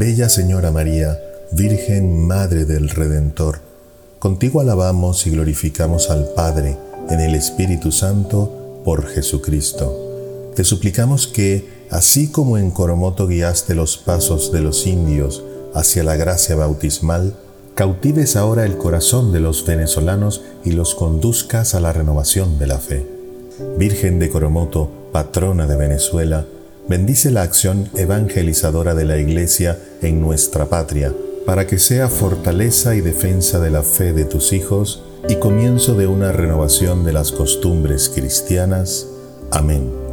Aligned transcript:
Bella 0.00 0.30
Señora 0.30 0.70
María, 0.70 1.20
Virgen 1.52 2.26
Madre 2.26 2.64
del 2.64 2.88
Redentor, 2.88 3.58
contigo 4.18 4.62
alabamos 4.62 5.26
y 5.26 5.30
glorificamos 5.30 6.08
al 6.08 6.30
Padre 6.34 6.78
en 7.10 7.20
el 7.20 7.34
Espíritu 7.34 7.92
Santo 7.92 8.80
por 8.82 9.06
Jesucristo. 9.06 10.52
Te 10.56 10.64
suplicamos 10.64 11.26
que, 11.26 11.84
así 11.90 12.28
como 12.28 12.56
en 12.56 12.70
Coromoto 12.70 13.26
guiaste 13.26 13.74
los 13.74 13.98
pasos 13.98 14.50
de 14.52 14.62
los 14.62 14.86
indios 14.86 15.44
hacia 15.74 16.02
la 16.02 16.16
gracia 16.16 16.56
bautismal, 16.56 17.34
cautives 17.74 18.36
ahora 18.36 18.64
el 18.64 18.78
corazón 18.78 19.32
de 19.32 19.40
los 19.40 19.66
venezolanos 19.66 20.40
y 20.64 20.72
los 20.72 20.94
conduzcas 20.94 21.74
a 21.74 21.80
la 21.80 21.92
renovación 21.92 22.58
de 22.58 22.66
la 22.66 22.78
fe. 22.78 23.06
Virgen 23.76 24.18
de 24.18 24.30
Coromoto, 24.30 24.90
patrona 25.12 25.66
de 25.66 25.76
Venezuela, 25.76 26.46
bendice 26.88 27.30
la 27.30 27.42
acción 27.42 27.88
evangelizadora 27.96 28.94
de 28.94 29.04
la 29.04 29.18
Iglesia 29.18 29.78
en 30.02 30.20
nuestra 30.20 30.66
patria, 30.66 31.14
para 31.46 31.66
que 31.66 31.78
sea 31.78 32.08
fortaleza 32.08 32.94
y 32.94 33.00
defensa 33.00 33.60
de 33.60 33.70
la 33.70 33.82
fe 33.82 34.12
de 34.12 34.24
tus 34.24 34.52
hijos 34.52 35.02
y 35.28 35.36
comienzo 35.36 35.94
de 35.94 36.06
una 36.06 36.32
renovación 36.32 37.04
de 37.04 37.12
las 37.12 37.32
costumbres 37.32 38.08
cristianas. 38.08 39.06
Amén. 39.50 40.09